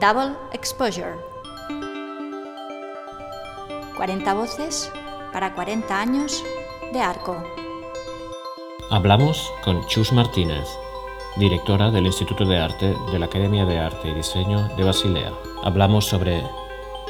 [0.00, 1.16] Double Exposure.
[3.96, 4.92] 40 voces
[5.32, 6.44] para 40 años
[6.92, 7.42] de arco.
[8.90, 10.68] Hablamos con Chus Martínez,
[11.36, 15.32] directora del Instituto de Arte de la Academia de Arte y Diseño de Basilea.
[15.64, 16.42] Hablamos sobre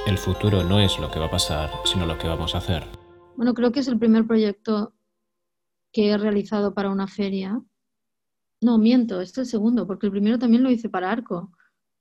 [0.06, 2.84] el futuro no es lo que va a pasar, sino lo que vamos a hacer.
[3.36, 4.94] Bueno, creo que es el primer proyecto
[5.92, 7.60] que he realizado para una feria.
[8.62, 11.52] No, miento, este es el segundo, porque el primero también lo hice para Arco.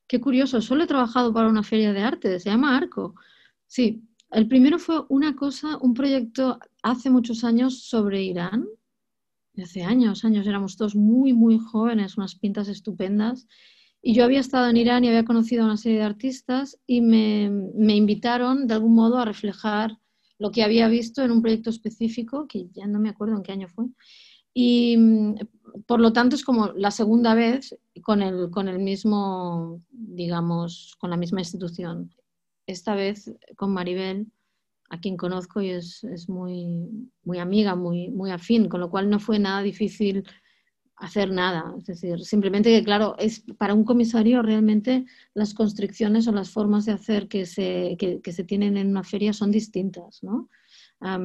[0.07, 3.15] Qué curioso, solo he trabajado para una feria de arte, se llama Arco.
[3.65, 8.65] Sí, el primero fue una cosa, un proyecto hace muchos años sobre Irán.
[9.61, 13.47] Hace años, años, éramos todos muy, muy jóvenes, unas pintas estupendas.
[14.01, 17.01] Y yo había estado en Irán y había conocido a una serie de artistas y
[17.01, 19.97] me, me invitaron de algún modo a reflejar
[20.39, 23.51] lo que había visto en un proyecto específico, que ya no me acuerdo en qué
[23.51, 23.85] año fue.
[24.53, 24.97] Y
[25.85, 31.09] por lo tanto es como la segunda vez con el, con el mismo, digamos, con
[31.09, 32.13] la misma institución.
[32.65, 34.31] Esta vez con Maribel,
[34.89, 36.89] a quien conozco y es, es muy,
[37.23, 40.23] muy amiga, muy, muy afín, con lo cual no fue nada difícil
[40.97, 41.73] hacer nada.
[41.77, 46.85] Es decir, simplemente que, claro, es para un comisario realmente las constricciones o las formas
[46.85, 50.23] de hacer que se, que, se tienen en una feria son distintas.
[50.23, 50.49] ¿no?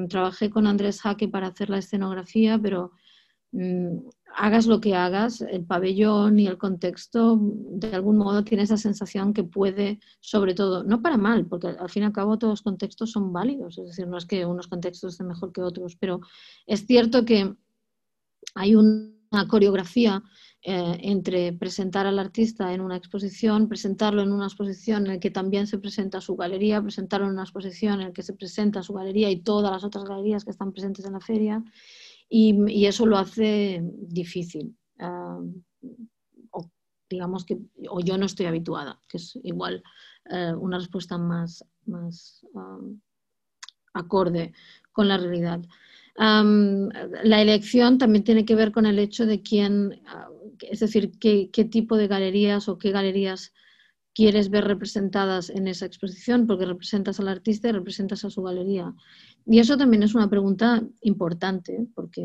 [0.09, 2.93] trabajé con Andrés Jaque para hacer la escenografía, pero
[4.35, 9.35] hagas lo que hagas, el pabellón y el contexto de algún modo tiene esa sensación
[9.35, 12.63] que puede, sobre todo, no para mal, porque al fin y al cabo todos los
[12.63, 16.21] contextos son válidos, es decir, no es que unos contextos estén mejor que otros, pero
[16.67, 17.55] es cierto que
[18.55, 20.23] hay un una coreografía
[20.63, 25.31] eh, entre presentar al artista en una exposición, presentarlo en una exposición en la que
[25.31, 28.93] también se presenta su galería, presentarlo en una exposición en la que se presenta su
[28.93, 31.65] galería y todas las otras galerías que están presentes en la feria,
[32.35, 34.77] y, eso lo hace difícil.
[34.99, 35.41] Ah,
[36.51, 36.71] o
[37.11, 39.83] digamos que o yo no estoy habituada, que es igual
[40.31, 42.47] eh, una respuesta más, más
[43.93, 44.53] acorde
[44.93, 45.63] con la realidad
[46.17, 50.29] la elección también tiene que ver con el hecho de quién, ah,
[50.61, 53.53] es decir, qué, tipo de galerías o qué galerías
[54.15, 58.95] quieres ver representadas en esa exposición, porque representas al artista y representas a su galería.
[59.47, 62.23] Y eso también es una pregunta importante, porque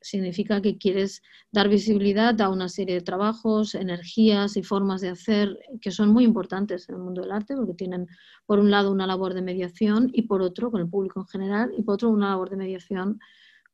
[0.00, 1.22] significa que quieres
[1.52, 6.24] dar visibilidad a una serie de trabajos, energías y formas de hacer que son muy
[6.24, 8.06] importantes en el mundo del arte, porque tienen,
[8.46, 11.72] por un lado, una labor de mediación y por otro, con el público en general,
[11.76, 13.20] y por otro, una labor de mediación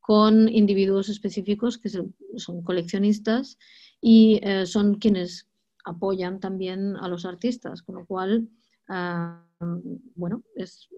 [0.00, 3.58] con individuos específicos que son coleccionistas
[4.00, 5.48] y eh, son quienes
[5.86, 8.48] apoyan también a los artistas, con lo cual,
[10.14, 10.88] bueno, es,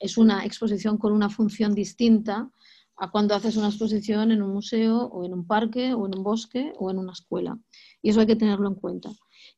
[0.00, 2.50] es una exposición con una función distinta
[2.96, 6.24] a cuando haces una exposición en un museo o en un parque o en un
[6.24, 7.58] bosque o en una escuela.
[8.02, 9.10] Y eso hay que tenerlo en cuenta.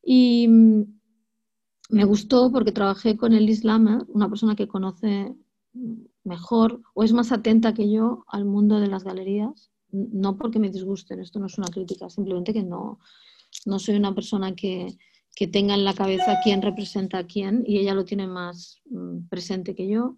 [0.03, 0.83] Y mm,
[1.89, 5.35] me gustó porque trabajé con el Islam, una persona que conoce
[6.23, 10.69] mejor o es más atenta que yo al mundo de las galerías, no porque me
[10.69, 12.99] disgusten, esto no es una crítica, simplemente que no,
[13.65, 14.97] no soy una persona que,
[15.35, 19.27] que tenga en la cabeza quién representa a quién y ella lo tiene más mm,
[19.29, 20.17] presente que yo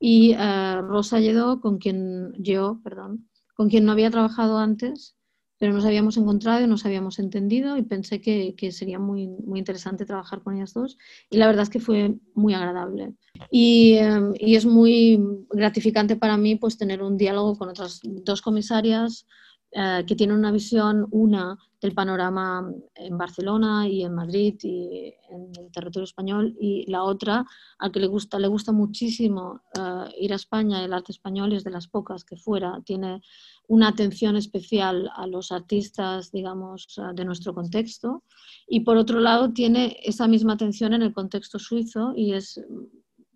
[0.00, 5.14] y uh, Rosa Lledó, con quien yo, perdón, con quien no había trabajado antes,
[5.58, 9.58] pero nos habíamos encontrado y nos habíamos entendido y pensé que, que, sería muy, muy
[9.58, 10.96] interesante trabajar con ellas dos
[11.28, 13.12] y la verdad es que fue muy agradable.
[13.50, 15.20] Y, um, y es muy
[15.50, 19.26] gratificante para mí pues tener un diálogo con otras dos comisarias
[19.74, 25.50] uh, que tienen una visión, una del panorama en Barcelona y en Madrid y en
[25.58, 27.46] el territorio español y la otra
[27.78, 30.84] al que le gusta le gusta muchísimo eh, ir a España.
[30.84, 32.80] El arte español es de las pocas que fuera.
[32.84, 33.22] Tiene
[33.66, 38.24] una atención especial a los artistas digamos eh, de nuestro contexto.
[38.68, 42.60] Y por otro lado tiene esa misma atención en el contexto suizo y es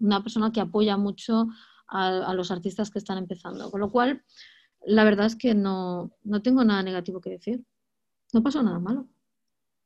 [0.00, 1.46] una persona que apoya mucho
[1.86, 3.70] a los artistas que están empezando.
[3.70, 4.24] Con lo cual
[4.86, 7.64] la verdad es que no, no tengo nada negativo que decir
[8.34, 9.06] no pasó nada malo.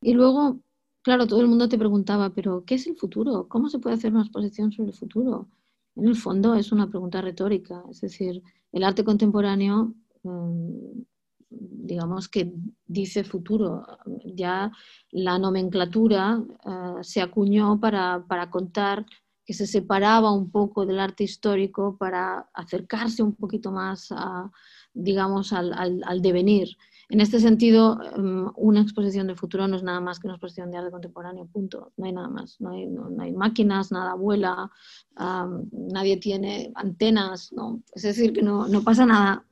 [0.01, 0.61] Y luego,
[1.03, 3.47] claro, todo el mundo te preguntaba, pero ¿qué es el futuro?
[3.49, 5.49] ¿Cómo se puede hacer una exposición sobre el futuro?
[5.95, 8.43] En el fondo es una pregunta retórica, es decir,
[8.73, 11.03] el arte contemporáneo, mm,
[11.51, 12.53] digamos que
[12.87, 13.85] dice futuro.
[14.25, 14.73] Ya
[15.11, 19.05] la nomenclatura eh, se acuñó para, contar
[19.49, 24.51] que se separaba un poco del arte histórico para acercarse un poquito más a,
[24.93, 25.73] digamos, al,
[26.05, 26.77] al devenir.
[27.09, 30.71] En este sentido, em, una exposición de futuro no es nada más que una exposición
[30.71, 31.93] de arte contemporáneo, punto.
[31.97, 32.61] No hay nada más.
[32.61, 34.71] No hay, máquinas, nada vuela,
[35.17, 37.83] nadie tiene antenas, ¿no?
[37.95, 39.47] Es decir, que no, pasa nada,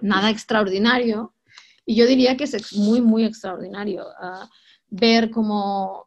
[0.00, 1.34] nada extraordinario.
[1.84, 4.50] Y yo diría que es muy, muy extraordinario ah,
[4.90, 6.05] ver cómo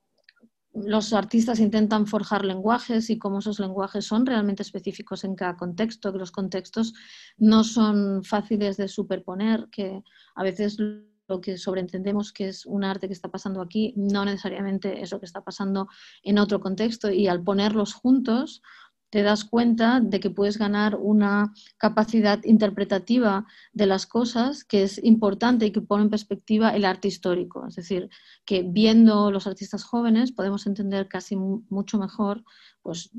[0.86, 6.12] los artistas intentan forjar lenguajes y cómo esos lenguajes son realmente específicos en cada contexto,
[6.12, 6.94] que los contextos
[7.38, 10.02] no son fáciles de superponer, que
[10.36, 15.02] a veces lo que sobreentendemos que es un arte que está pasando aquí no necesariamente
[15.02, 15.88] es lo que está pasando
[16.24, 18.62] en otro contexto y al ponerlos juntos
[19.10, 25.04] te das cuenta de que puedes ganar una capacidad interpretativa de las cosas que es
[25.04, 27.66] importante y que pone en perspectiva el arte histórico.
[27.68, 28.10] Es decir,
[28.46, 32.44] que viendo los artistas jóvenes podemos entender casi mucho mejor
[32.82, 33.10] pues,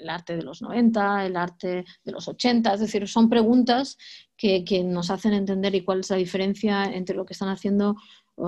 [0.00, 2.74] el arte de los 90, el arte de los 80.
[2.74, 3.96] Es decir, son preguntas
[4.36, 7.96] que, que nos hacen entender y cuál es la diferencia entre lo que están haciendo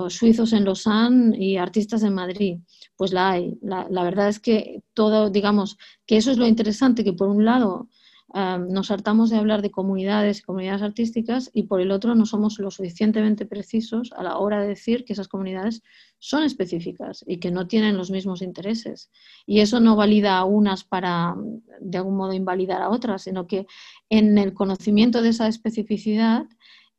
[0.09, 2.59] suizos en Lausanne y artistas en Madrid.
[2.95, 3.57] Pues la hay.
[3.61, 7.89] La, verdad es que todo, digamos, que eso es lo interesante, que por un lado
[8.33, 12.57] nos hartamos de hablar de comunidades y comunidades artísticas y por el otro no somos
[12.59, 15.83] lo suficientemente precisos a la hora de decir que esas comunidades
[16.17, 19.11] son específicas y que no tienen los mismos intereses.
[19.45, 21.35] Y eso no valida a unas para
[21.81, 23.67] de algún modo invalidar a otras, sino que
[24.09, 26.45] en el conocimiento de esa especificidad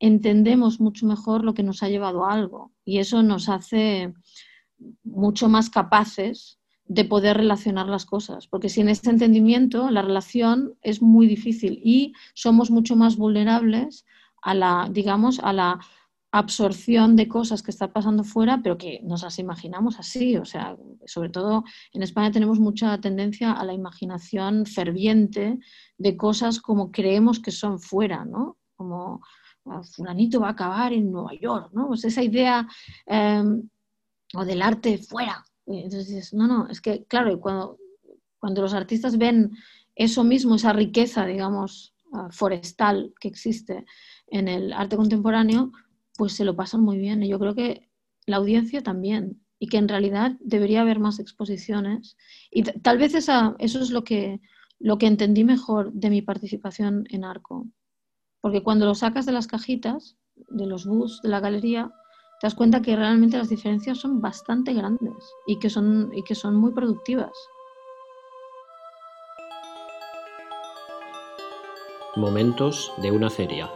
[0.02, 4.12] entendemos mucho mejor lo que nos ha llevado a algo y eso nos hace
[5.04, 11.00] mucho más capaces de poder relacionar las cosas, porque sin este entendimiento la relación es
[11.00, 14.04] muy difícil y somos mucho más vulnerables
[14.42, 15.78] a la, digamos, a la
[16.32, 20.36] absorción de cosas que están pasando fuera, pero que nos las imaginamos así.
[20.36, 20.76] O sea,
[21.06, 21.62] sobre todo
[21.92, 25.60] en España tenemos mucha tendencia a la imaginación ferviente
[25.96, 28.56] de cosas como creemos que son fuera, ¿no?
[28.74, 29.20] Como
[29.94, 31.88] fulanito va a acabar en Nueva York, ¿no?
[31.88, 32.68] Pues esa idea
[33.06, 33.68] em,
[34.34, 35.44] o del arte fuera.
[35.66, 37.78] Entonces, no, no, es que, claro, cuando,
[38.38, 39.52] cuando los artistas ven
[39.94, 43.84] eso mismo, esa riqueza, digamos, ah, forestal que existe
[44.26, 45.72] en el arte contemporáneo,
[46.16, 47.22] pues se lo pasan muy bien.
[47.22, 47.88] Y yo creo que
[48.26, 52.16] la audiencia también, y que en realidad debería haber más exposiciones.
[52.50, 54.40] Y tal vez esa, eso es lo que,
[54.80, 57.68] lo que entendí mejor de mi participación en Arco.
[58.42, 61.92] Porque cuando lo sacas de las cajitas, de los bus, de la galería,
[62.40, 65.14] te das cuenta que realmente las diferencias son bastante grandes
[65.46, 67.30] y que son, y que son muy productivas.
[72.16, 73.70] Momentos de una feria.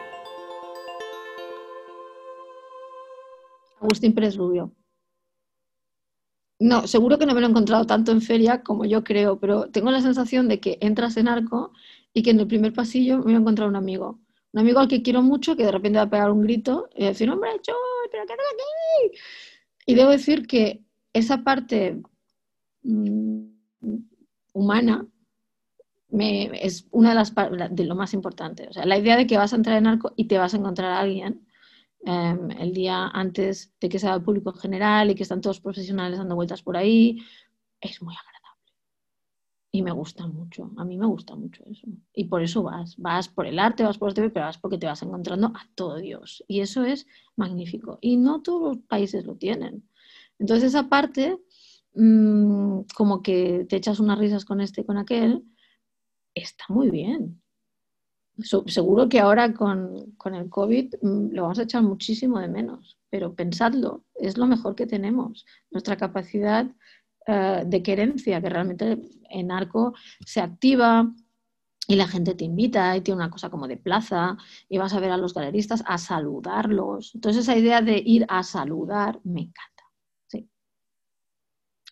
[3.81, 4.73] Agustín Pérez Rubio.
[6.59, 9.71] No, seguro que no me lo he encontrado tanto en feria como yo creo, pero
[9.71, 11.73] tengo la sensación de que entras en arco
[12.13, 14.26] y que en el primer pasillo me voy a encontrar un amigo
[14.57, 17.05] un amigo al que quiero mucho que de repente va a pegar un grito y
[17.05, 17.75] decir, hombre, yo,
[18.11, 19.19] pero ¿qué aquí?
[19.85, 20.83] Y debo decir que
[21.13, 22.01] esa parte
[22.83, 23.49] mm,
[24.55, 25.07] humana
[26.09, 27.35] es una de las
[27.71, 28.67] de lo más importante.
[28.69, 30.57] O sea, la idea de que vas a entrar en arco y te vas a
[30.57, 31.47] encontrar a alguien
[32.07, 36.19] em, el día antes de que sea el público general y que están todos profesionales
[36.19, 37.19] dando vueltas por ahí,
[37.79, 38.36] es muy agradable
[39.73, 41.87] y me gusta mucho, a mí me gusta mucho eso.
[42.15, 44.79] Y por eso vas, vas por el arte, vas por el TV, pero vas porque
[44.79, 46.45] te vas encontrando a todo Dios.
[46.49, 47.99] Y eso es magnífico.
[48.01, 49.89] Y no todos los países lo tienen.
[50.39, 51.39] Entonces esa parte,
[51.95, 55.45] mm, como que te echas unas risas con este y con aquel,
[56.35, 57.43] está muy bien.
[58.67, 62.99] seguro que ahora con, con el COVID mm, lo vamos a echar muchísimo de menos,
[63.11, 65.47] pero pensadlo, es lo mejor que tenemos.
[65.71, 66.67] Nuestra capacidad
[67.27, 68.99] eh, de querencia, que realmente
[69.31, 71.13] en arco se activa
[71.89, 74.37] y la gente te invita y tiene una cosa como de plaza
[74.69, 77.15] y vas a ver a los galeristas a saludarlos.
[77.15, 79.85] Entonces esa idea de ir a saludar me encanta.
[80.29, 80.49] Sí.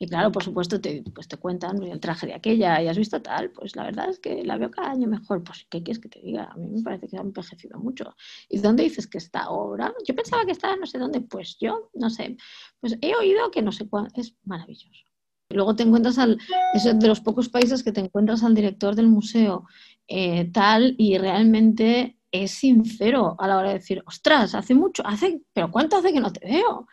[0.01, 3.23] Y claro, por supuesto, te, pues te cuentan el traje de aquella y has visto
[3.23, 5.45] tal, pues la verdad es que la veo cada año mejor.
[5.45, 6.45] Pues, ¿qué quieres que te diga?
[6.45, 8.17] A mí me parece que ha envejecido mucho.
[8.49, 9.95] ¿Y dónde dices que está ahora?
[10.07, 12.37] Yo pensaba que estaba no sé dónde, pues yo no sé.
[12.81, 14.11] Pues he oído que no sé cuándo.
[14.17, 15.14] Es maravilloso.
[15.55, 16.39] Luego te encuentras al,
[16.75, 19.67] es de los pocos países que te encuentras al director del museo
[20.07, 25.41] eh, tal y realmente es sincero a la hora de decir, ostras, hace mucho, hace,
[25.53, 26.87] pero ¿cuánto hace que no te veo?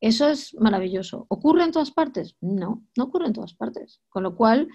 [0.00, 1.26] Eso es maravilloso.
[1.28, 2.36] ¿Ocurre en todas partes?
[2.40, 4.00] No, no ocurre en todas partes.
[4.08, 4.68] Con lo cual,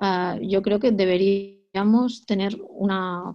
[0.00, 3.32] ah, yo creo que deberíamos tener una,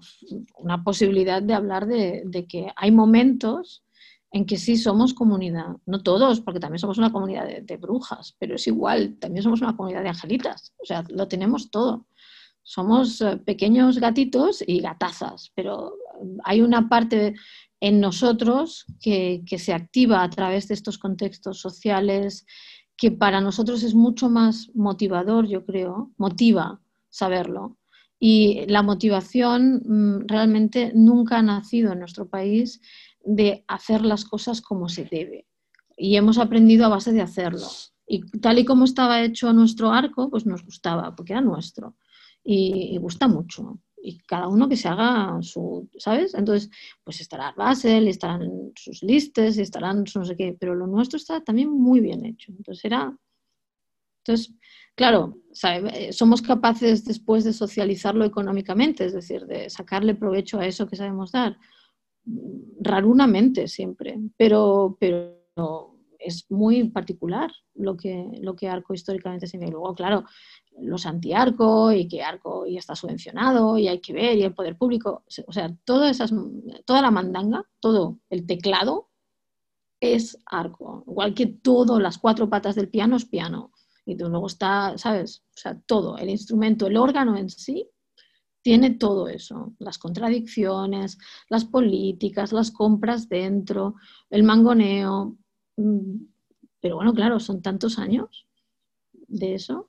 [0.83, 3.83] posibilidad de hablar de, de que hay momentos
[4.31, 8.55] en que sí somos comunidad, no todos, porque también somos una comunidad de, brujas, pero
[8.55, 12.07] es igual, también somos una comunidad de angelitas, o sea, lo tenemos todo.
[12.61, 15.93] Somos eh, pequeños gatitos y gatazas, pero
[16.43, 17.35] hay una parte
[17.79, 22.45] en nosotros que, que se activa a través de estos contextos sociales
[22.97, 27.77] que para nosotros es mucho más motivador, yo creo, motiva saberlo.
[28.19, 32.81] Y la motivación mm, realmente nunca ha nacido en nuestro país
[33.27, 35.45] de hacer las cosas como se debe.
[35.97, 37.67] Y hemos aprendido a base de hacerlo.
[38.05, 41.95] Y tal y como estaba hecho nuestro arco, pues nos gustaba, porque era nuestro.
[42.43, 43.81] Y, gusta mucho.
[44.01, 46.33] Y cada uno que se haga su, ¿sabes?
[46.35, 46.69] Entonces,
[47.03, 51.69] pues estará Basel, estarán sus listas, estarán no sé qué, pero lo nuestro está también
[51.69, 52.53] muy bien hecho.
[52.53, 53.13] Entonces era...
[54.23, 54.53] Entonces,
[54.95, 60.87] claro, eh, somos capaces después de socializarlo económicamente, es decir, de sacarle provecho a eso
[60.87, 61.57] que sabemos dar,
[62.79, 69.77] rarunamente siempre, pero, pero es muy particular lo que, lo que Arco históricamente significa.
[69.77, 70.23] Luego, claro,
[70.79, 74.77] los anti-arco y que Arco ya está subvencionado y hay que ver y el poder
[74.77, 76.33] público, o sea, todas esas,
[76.85, 79.09] toda la mandanga, todo el teclado
[79.99, 83.71] es Arco, igual que todo, las cuatro patas del piano es piano.
[84.05, 85.43] Y luego está, ¿sabes?
[85.49, 87.89] O sea, todo, el instrumento, el órgano en sí,
[88.67, 93.95] tiene todo eso, las contradicciones, las políticas, las compras dentro,
[94.29, 95.37] el mangoneo.
[95.77, 96.25] Mm,
[96.81, 98.45] pero bueno, claro, son tantos años
[99.29, 99.87] de eso.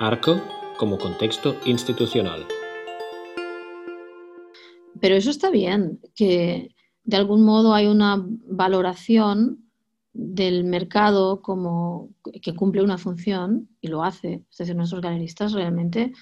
[0.00, 0.40] Arco
[0.78, 2.46] como contexto institucional.
[4.98, 9.67] Pero eso está bien, que de algún modo hay una valoración
[10.20, 12.10] del mercado como
[12.42, 14.42] que cumple una función y lo hace.
[14.50, 16.12] Es decir, nuestros galeristas realmente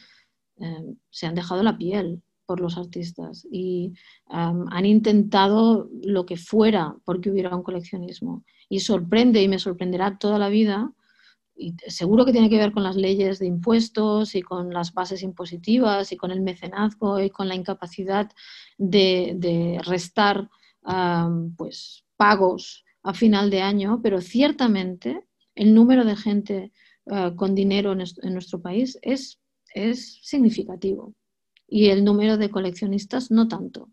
[0.59, 3.95] eh, se han dejado la piel por los artistas y
[4.27, 8.45] han intentado lo que fuera porque hubiera un coleccionismo.
[8.69, 10.93] Y sorprende y me sorprenderá toda la vida.
[11.57, 15.23] Y seguro que tiene que ver con las leyes de impuestos y con las bases
[15.23, 18.31] impositivas y con el mecenazgo y con la incapacidad
[18.77, 20.51] de, restar
[21.57, 26.73] pues, pagos a final de año, pero ciertamente el número de gente
[27.07, 29.39] eh, con dinero en, nuestro país es,
[29.75, 31.15] es significativo
[31.69, 33.91] y el número de coleccionistas no tanto.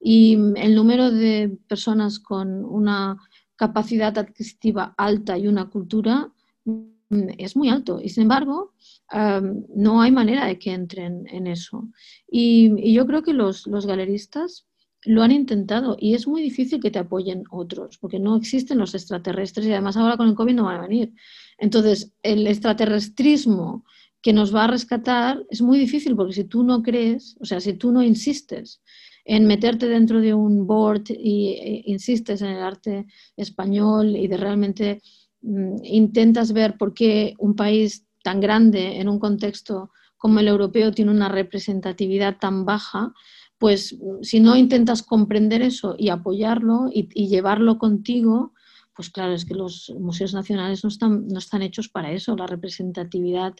[0.00, 3.16] Y el número de personas con una
[3.54, 6.32] capacidad adquisitiva alta y una cultura
[6.64, 8.74] mm, es muy alto y sin embargo
[9.12, 9.40] eh,
[9.74, 11.88] no hay manera de que entren en eso.
[12.28, 14.66] Y, yo creo que los, los galeristas
[15.04, 18.94] lo han intentado y es muy difícil que te apoyen otros, porque no existen los
[18.94, 21.12] extraterrestres y además ahora con el COVID no van a venir.
[21.58, 23.84] Entonces, el extraterrestrismo
[24.20, 27.60] que nos va a rescatar es muy difícil porque si tú no crees, o sea,
[27.60, 28.82] si tú no insistes
[29.24, 34.36] en meterte dentro de un board y e, insistes en el arte español y de
[34.36, 35.02] realmente
[35.42, 40.90] mm, intentas ver por qué un país tan grande en un contexto como el europeo
[40.92, 43.12] tiene una representatividad tan baja,
[43.58, 48.52] pues si no intentas comprender eso y apoyarlo y, llevarlo contigo,
[48.94, 52.36] pues claro, es que los museos nacionales no están, no están hechos para eso.
[52.36, 53.54] La representatividad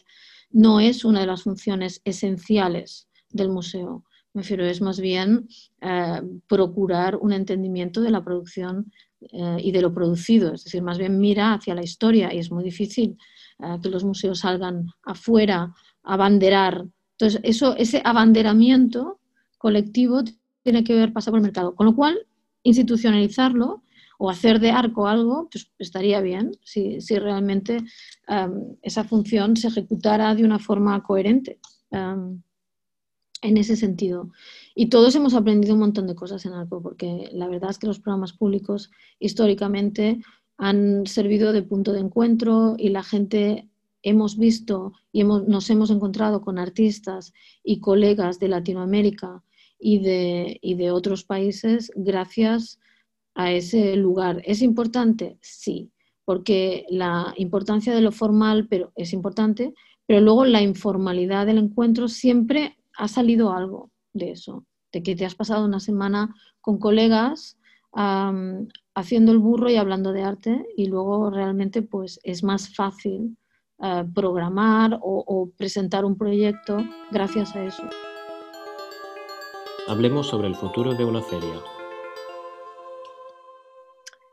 [0.51, 4.03] no es una de las funciones esenciales del museo.
[4.33, 5.47] Me refiero, es más bien
[5.81, 10.53] eh, procurar un entendimiento de la producción eh, y de lo producido.
[10.53, 13.17] Es decir, más bien mira hacia la historia y es muy difícil
[13.59, 15.73] eh, que los museos salgan afuera
[16.03, 16.85] a abanderar.
[17.13, 19.19] Entonces, eso, ese abanderamiento
[19.67, 20.23] colectivo
[20.63, 21.75] tiene que ver pasar por el mercado.
[21.75, 22.15] Con lo cual,
[22.63, 23.83] institucionalizarlo
[24.17, 27.83] o hacer de arco algo, pues estaría bien si, realmente
[28.81, 31.59] esa función se ejecutara de una forma coherente
[31.91, 34.31] en ese sentido.
[34.73, 37.87] Y todos hemos aprendido un montón de cosas en arco, porque la verdad es que
[37.87, 40.21] los programas públicos históricamente
[40.57, 43.67] han servido de punto de encuentro y la gente
[44.01, 47.33] hemos visto y nos hemos encontrado con artistas
[47.65, 49.43] y colegas de Latinoamérica
[49.79, 52.79] y de, y de otros países gracias
[53.35, 54.41] a ese lugar.
[54.45, 55.37] ¿Es importante?
[55.41, 55.91] Sí,
[56.25, 59.73] porque la importancia de lo formal pero es importante,
[60.05, 65.25] pero luego la informalidad del encuentro siempre ha salido algo de eso, de que te
[65.25, 67.57] has pasado una semana con colegas
[68.93, 73.37] haciendo el burro y hablando de arte y luego realmente pues es más fácil
[73.81, 76.77] eh, programar o presentar un proyecto
[77.11, 77.83] gracias a eso.
[79.87, 81.61] Hablemos sobre el futuro de una feria.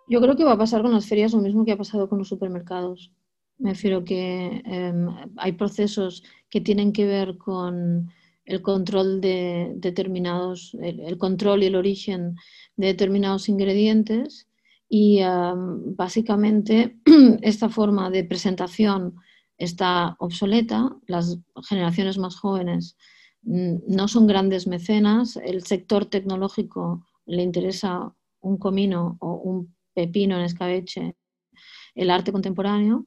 [0.09, 2.19] Yo creo que va a pasar con las ferias lo mismo que ha pasado con
[2.19, 3.13] los supermercados.
[3.59, 5.07] Me refiero que em,
[5.37, 8.11] hay procesos que tienen que ver con
[8.45, 12.35] el control de determinados, el, control y el origen
[12.77, 14.49] de determinados ingredientes
[14.89, 16.99] y básicamente
[17.43, 19.15] esta forma de presentación
[19.57, 20.97] está obsoleta.
[21.07, 22.97] Las generaciones más jóvenes
[23.45, 30.45] no son grandes mecenas, el sector tecnológico le interesa un comino o un pepino en
[30.45, 31.17] escabeche,
[31.95, 33.07] el arte contemporáneo,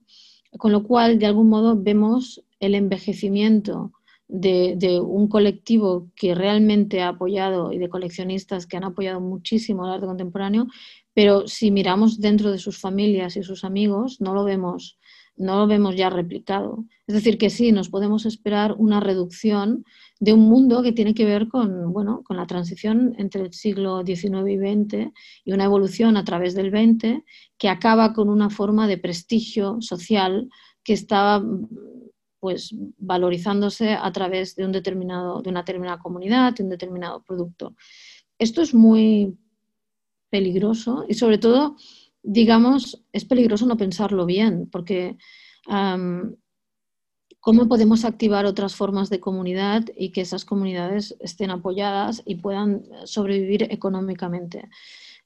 [0.58, 3.92] con lo cual de algún modo vemos el envejecimiento
[4.28, 9.94] de, un colectivo que realmente ha apoyado y de coleccionistas que han apoyado muchísimo el
[9.94, 10.68] arte contemporáneo,
[11.14, 15.00] pero si miramos dentro de sus familias y sus amigos, no lo vemos,
[15.38, 16.86] no lo vemos ya replicado.
[17.06, 19.86] Es decir, que sí, nos podemos esperar una reducción
[20.20, 24.04] de un mundo que tiene que ver con, bueno, con la transición entre el siglo
[24.06, 25.14] XIX y XX
[25.46, 27.24] y una evolución a través del XX
[27.58, 30.50] que acaba con una forma de prestigio social
[30.84, 31.44] que estaba
[32.40, 37.76] pues valorizándose a través de, un determinado, de una determinada comunidad, de un determinado producto.
[38.38, 39.38] Esto es muy
[40.30, 41.76] peligroso y sobre todo,
[42.28, 45.18] digamos, es peligroso no pensarlo bien, porque
[47.40, 52.84] ¿cómo podemos activar otras formas de comunidad y que esas comunidades estén apoyadas y puedan
[53.06, 54.68] sobrevivir económicamente?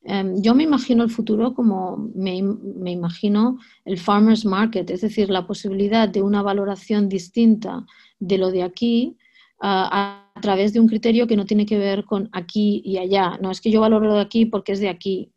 [0.03, 5.47] Em, yo me imagino el futuro como me, imagino el farmers market, es decir, la
[5.47, 7.83] posibilidad de una valoración distinta
[8.19, 9.17] de lo de aquí
[9.63, 13.37] a través de un criterio que no tiene que ver con aquí y allá.
[13.41, 15.31] No es que yo valoro lo de aquí porque es de aquí,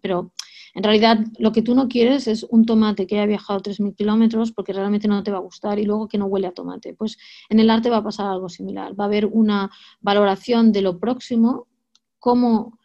[0.00, 0.32] pero
[0.74, 4.52] en realidad lo que tú no quieres es un tomate que haya viajado 3.000 kilómetros
[4.52, 6.94] porque realmente no te va a gustar y luego que no huele a tomate.
[6.94, 8.98] Pues en el arte va a pasar algo similar.
[8.98, 9.70] Va a haber una
[10.00, 11.66] valoración de lo próximo,
[12.18, 12.78] cómo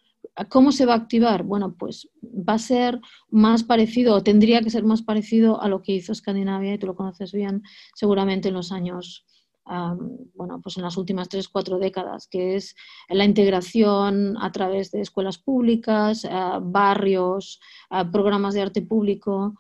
[0.50, 1.44] ¿Cómo se va a activar?
[1.44, 3.00] Bueno, pues va a ser
[3.30, 6.88] más parecido, o tendría que ser más parecido a lo que hizo Escandinavia, y tú
[6.88, 7.62] lo conoces bien,
[7.94, 9.28] seguramente en los años,
[9.66, 12.76] bueno, pues en las últimas tres, cuatro décadas, que es
[13.10, 16.28] la integración a través de escuelas públicas,
[16.62, 17.60] barrios,
[18.12, 19.56] programas de arte público,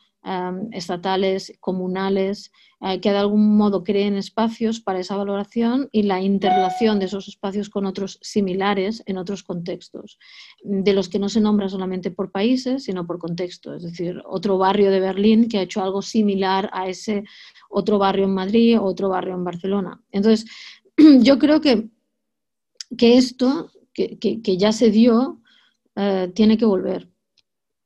[0.71, 2.51] estatales, comunales,
[2.85, 7.29] eh, que de algún modo creen espacios para esa valoración y la interrelación de esos
[7.29, 10.19] espacios con otros similares en otros contextos,
[10.61, 13.73] de los que no se nombra solamente por países, sino por contexto.
[13.73, 17.23] Es decir, otro barrio de Berlín que ha hecho algo similar a ese
[17.69, 20.01] otro barrio en Madrid o otro barrio en Barcelona.
[20.11, 20.45] Entonces,
[21.21, 21.87] yo creo que,
[22.97, 25.41] que esto, que, que, ya se dio,
[25.95, 27.12] eh, tiene que volver.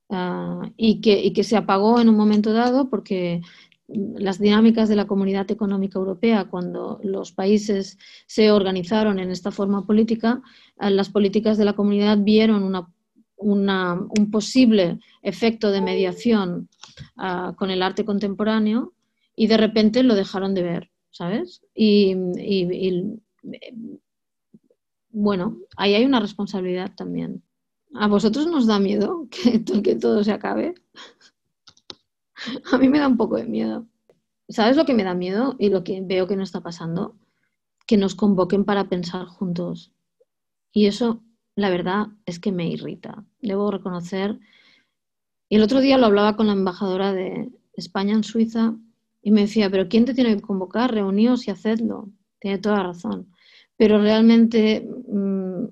[0.09, 3.41] Ah, y, que, y, que, se apagó en un momento dado porque
[3.87, 9.85] las dinámicas de la Comunidad Económica Europea, cuando los países se organizaron en esta forma
[9.85, 10.41] política,
[10.77, 16.69] ah, las políticas de la comunidad vieron una, un posible efecto de mediación
[17.17, 18.93] uh, con el arte contemporáneo
[19.35, 21.61] y de repente lo dejaron de ver, ¿sabes?
[21.75, 23.21] Y, y, y
[25.09, 27.43] bueno, ahí hay una responsabilidad también.
[27.93, 29.27] ¿A vosotros nos da miedo
[29.83, 30.75] que, todo se acabe?
[32.71, 33.87] A mí me da un poco de miedo.
[34.49, 37.15] ¿Sabes lo que me da miedo y lo que veo que no está pasando?
[37.85, 39.91] Que nos convoquen para pensar juntos.
[40.71, 41.23] Y eso,
[41.55, 43.25] la verdad, es que me irrita.
[43.41, 44.39] Debo reconocer.
[45.49, 48.75] Y el otro día lo hablaba con la embajadora de España en Suiza
[49.21, 50.93] y me decía, pero ¿quién te tiene que convocar?
[50.93, 52.09] Reuníos y hacedlo.
[52.39, 53.33] Tiene toda razón.
[53.75, 55.65] Pero realmente mm,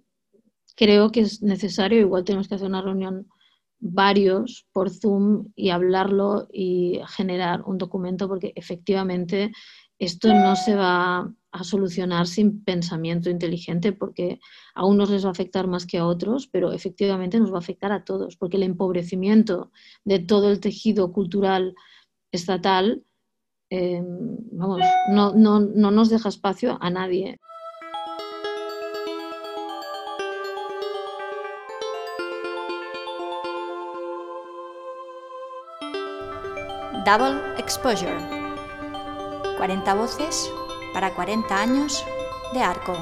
[0.75, 3.27] creo que es necesario, igual tenemos que hacer una reunión
[3.79, 9.51] varios por Zoom y hablarlo y generar un documento porque efectivamente
[9.99, 14.39] esto no se va a solucionar sin pensamiento inteligente porque
[14.73, 17.59] a unos les va a afectar más que a otros, pero efectivamente nos va a
[17.59, 19.71] afectar a todos porque el empobrecimiento
[20.03, 21.75] de todo el tejido cultural
[22.31, 23.03] estatal
[23.69, 24.01] eh,
[24.51, 27.39] vamos, no, no, no nos deja espacio a nadie.
[37.05, 38.17] Double Exposure.
[39.57, 40.51] 40 voces
[40.91, 42.03] para 40 años
[42.51, 42.97] de arco.